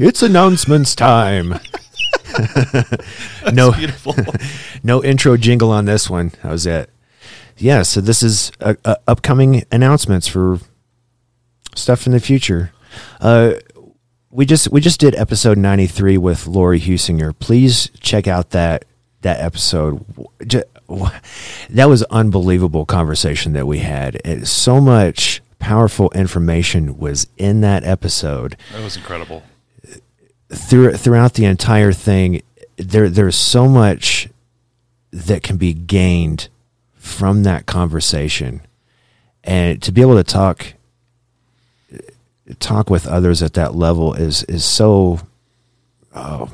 [0.00, 1.50] It's announcements time.
[3.52, 4.16] no, beautiful.
[4.82, 6.32] no intro jingle on this one.
[6.42, 6.90] That was it.
[7.56, 10.58] Yeah, so this is uh, uh, upcoming announcements for
[11.76, 12.72] stuff in the future.
[13.20, 13.54] Uh,
[14.30, 17.38] we just we just did episode 93 with Lori Husinger.
[17.38, 18.84] Please check out that
[19.22, 20.04] that episode.
[20.40, 24.16] That was unbelievable conversation that we had.
[24.24, 28.56] It, so much powerful information was in that episode.
[28.72, 29.42] That was incredible.
[30.50, 32.42] Through, throughout the entire thing,
[32.76, 34.28] there there's so much
[35.10, 36.48] that can be gained
[36.94, 38.62] from that conversation,
[39.44, 40.74] and to be able to talk
[42.58, 45.20] talk with others at that level is is so
[46.14, 46.52] oh,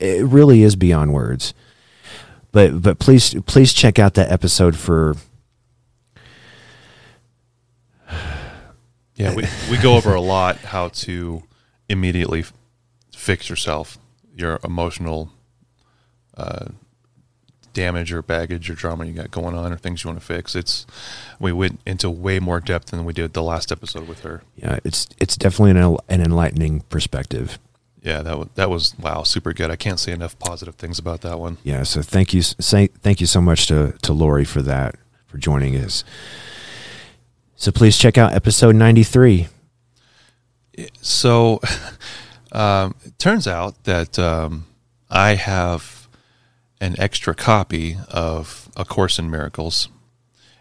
[0.00, 1.54] it really is beyond words.
[2.50, 5.16] But but please please check out that episode for
[9.18, 11.42] Yeah, we, we go over a lot how to
[11.88, 12.52] immediately f-
[13.12, 13.98] fix yourself,
[14.34, 15.30] your emotional
[16.36, 16.66] uh,
[17.72, 20.54] damage or baggage or drama you got going on or things you want to fix.
[20.56, 20.86] It's
[21.38, 24.42] we went into way more depth than we did the last episode with her.
[24.56, 27.58] Yeah, it's it's definitely an, an enlightening perspective.
[28.02, 29.70] Yeah, that was, that was wow, super good.
[29.70, 31.58] I can't say enough positive things about that one.
[31.64, 34.94] Yeah, so thank you say thank you so much to to Lori for that
[35.26, 36.04] for joining us.
[37.60, 39.48] So please check out episode 93.
[41.00, 41.60] So
[42.52, 44.66] um, it turns out that um,
[45.10, 46.06] I have
[46.80, 49.88] an extra copy of A Course in Miracles.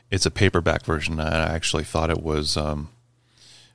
[0.10, 1.20] It's a paperback version.
[1.20, 2.90] I actually thought it was um,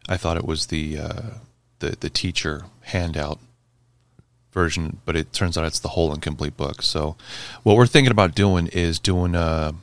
[0.08, 1.30] I thought it was the uh,
[1.78, 3.38] the the teacher handout
[4.50, 6.82] version, but it turns out it's the whole and complete book.
[6.82, 7.16] So
[7.62, 9.74] what we're thinking about doing is doing a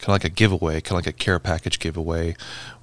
[0.00, 2.34] kind of like a giveaway, kind of like a care package giveaway,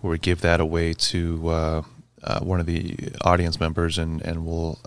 [0.01, 1.81] where we give that away to uh,
[2.23, 4.79] uh, one of the audience members, and and we'll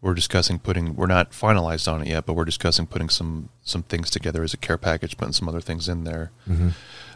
[0.00, 3.82] we're discussing putting we're not finalized on it yet, but we're discussing putting some some
[3.82, 6.30] things together as a care package, putting some other things in there.
[6.48, 6.68] Mm-hmm.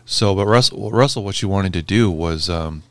[0.05, 2.83] So, but Russell, Russell, what you wanted to do was um,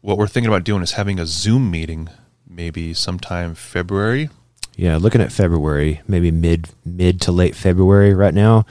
[0.00, 2.10] what we're thinking about doing is having a Zoom meeting,
[2.48, 4.28] maybe sometime February.
[4.74, 8.66] Yeah, looking at February, maybe mid mid to late February right now,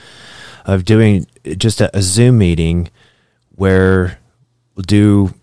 [0.65, 1.27] of doing
[1.57, 2.89] just a, a Zoom meeting
[3.55, 4.19] where
[4.75, 5.33] we'll do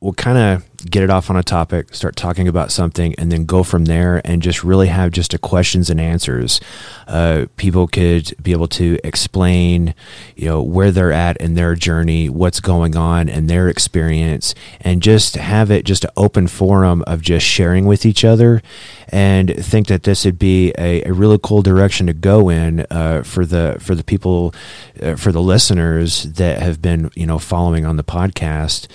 [0.00, 3.44] we'll kind of get it off on a topic, start talking about something, and then
[3.44, 6.60] go from there and just really have just a questions and answers.
[7.06, 9.94] Uh, people could be able to explain,
[10.36, 15.02] you know, where they're at in their journey, what's going on in their experience, and
[15.02, 18.62] just have it just an open forum of just sharing with each other.
[19.08, 23.22] And think that this would be a, a really cool direction to go in uh,
[23.22, 24.54] for the for the people,
[25.02, 28.86] uh, for the listeners that have been you know following on the podcast.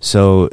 [0.00, 0.50] So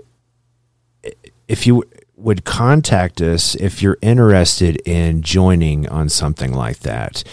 [1.49, 1.83] if you
[2.15, 7.23] would contact us if you're interested in joining on something like that.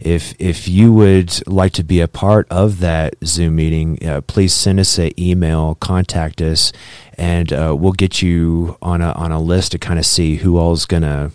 [0.00, 4.52] If if you would like to be a part of that Zoom meeting, uh, please
[4.52, 6.72] send us an email, contact us,
[7.16, 10.58] and uh, we'll get you on a on a list to kind of see who
[10.58, 11.30] all's gonna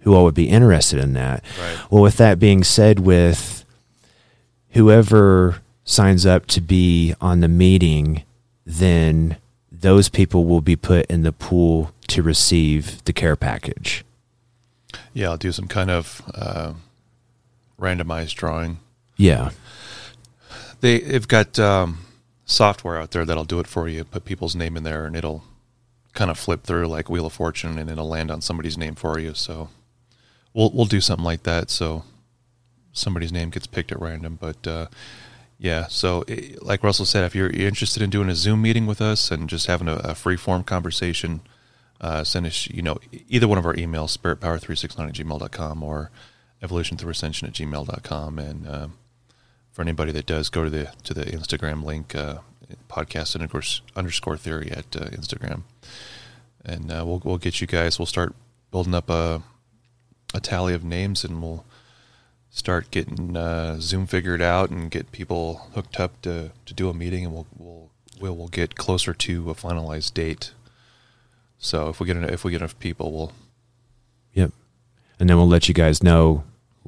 [0.00, 1.44] who all would be interested in that.
[1.60, 1.90] Right.
[1.90, 3.64] Well, with that being said, with
[4.70, 8.22] whoever signs up to be on the meeting,
[8.64, 9.36] then
[9.80, 14.04] those people will be put in the pool to receive the care package.
[15.12, 16.74] Yeah, I'll do some kind of uh,
[17.78, 18.78] randomized drawing.
[19.16, 19.50] Yeah.
[20.80, 22.06] They they've got um,
[22.44, 24.04] software out there that'll do it for you.
[24.04, 25.44] Put people's name in there, and it'll
[26.12, 29.18] kind of flip through like Wheel of Fortune, and it'll land on somebody's name for
[29.18, 29.34] you.
[29.34, 29.70] So
[30.54, 31.70] we'll we'll do something like that.
[31.70, 32.04] So
[32.92, 34.66] somebody's name gets picked at random, but.
[34.66, 34.86] Uh,
[35.58, 39.00] yeah, so it, like Russell said, if you're, interested in doing a Zoom meeting with
[39.00, 41.40] us and just having a, a free form conversation,
[42.00, 46.10] uh, send us, you know, either one of our emails, spiritpower369 at gmail.com or
[46.62, 48.38] evolution through ascension at gmail.com.
[48.38, 48.98] And um,
[49.70, 52.38] for anybody that does, go to the to the Instagram link, uh,
[52.88, 53.62] podcast underscore,
[53.94, 55.62] underscore theory at uh, Instagram.
[56.64, 58.34] And uh, we'll, we'll get you guys, we'll start
[58.70, 59.42] building up a,
[60.34, 61.64] a tally of names and we'll
[62.56, 66.94] start getting uh, Zoom figured out and get people hooked up to, to do a
[66.94, 70.52] meeting, and we'll we'll we'll, we'll get closer to a finalized date.
[71.58, 73.32] So if we get enough, if we get enough people, we'll
[74.32, 74.52] Yep.
[75.20, 76.44] And then we'll let you guys know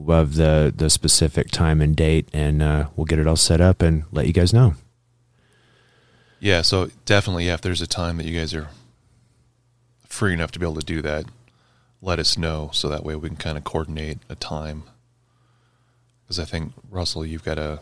[0.09, 3.83] of the the specific time and date, and uh, we'll get it all set up
[3.83, 4.75] and let you guys know.
[6.41, 6.63] yeah.
[6.63, 7.55] So definitely, yeah.
[7.55, 8.69] If there's a time that you guys are
[10.07, 11.27] free enough to be able to do that,
[12.01, 14.85] let us know so that way we can kind of coordinate a time.
[16.29, 17.81] Because I think Russell, you've got a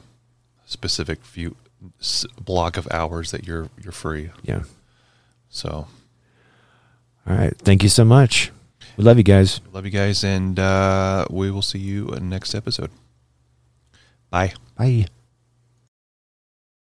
[0.66, 1.56] specific few
[2.00, 4.30] s- block of hours that you're you're free.
[4.44, 4.62] Yeah.
[5.50, 5.88] So
[7.26, 7.56] All right.
[7.58, 8.52] Thank you so much.
[8.96, 9.60] We love you guys.
[9.72, 12.90] Love you guys, and uh, we will see you in next episode.
[14.30, 14.54] Bye.
[14.78, 15.06] Bye.